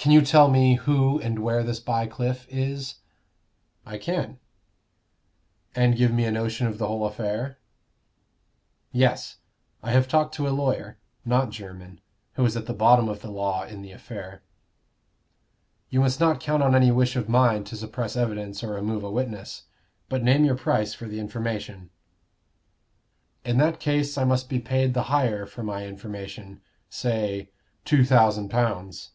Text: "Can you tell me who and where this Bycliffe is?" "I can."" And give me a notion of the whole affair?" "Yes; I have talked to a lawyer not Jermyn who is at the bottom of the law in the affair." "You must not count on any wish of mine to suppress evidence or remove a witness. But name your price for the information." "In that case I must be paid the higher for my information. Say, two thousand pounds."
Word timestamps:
"Can 0.00 0.12
you 0.12 0.22
tell 0.22 0.46
me 0.48 0.74
who 0.76 1.18
and 1.20 1.40
where 1.40 1.64
this 1.64 1.80
Bycliffe 1.80 2.46
is?" 2.48 3.00
"I 3.84 3.98
can."" 3.98 4.38
And 5.74 5.96
give 5.96 6.12
me 6.12 6.24
a 6.24 6.30
notion 6.30 6.68
of 6.68 6.78
the 6.78 6.86
whole 6.86 7.04
affair?" 7.04 7.58
"Yes; 8.92 9.38
I 9.82 9.90
have 9.90 10.06
talked 10.06 10.36
to 10.36 10.46
a 10.46 10.54
lawyer 10.54 10.98
not 11.24 11.50
Jermyn 11.50 11.98
who 12.34 12.44
is 12.44 12.56
at 12.56 12.66
the 12.66 12.74
bottom 12.74 13.08
of 13.08 13.22
the 13.22 13.30
law 13.32 13.64
in 13.64 13.82
the 13.82 13.90
affair." 13.90 14.42
"You 15.90 15.98
must 15.98 16.20
not 16.20 16.38
count 16.38 16.62
on 16.62 16.76
any 16.76 16.92
wish 16.92 17.16
of 17.16 17.28
mine 17.28 17.64
to 17.64 17.74
suppress 17.76 18.14
evidence 18.16 18.62
or 18.62 18.74
remove 18.74 19.02
a 19.02 19.10
witness. 19.10 19.64
But 20.08 20.22
name 20.22 20.44
your 20.44 20.54
price 20.56 20.94
for 20.94 21.06
the 21.06 21.18
information." 21.18 21.90
"In 23.44 23.58
that 23.58 23.80
case 23.80 24.16
I 24.16 24.22
must 24.22 24.48
be 24.48 24.60
paid 24.60 24.94
the 24.94 25.02
higher 25.10 25.44
for 25.44 25.64
my 25.64 25.86
information. 25.88 26.60
Say, 26.88 27.50
two 27.84 28.04
thousand 28.04 28.48
pounds." 28.48 29.10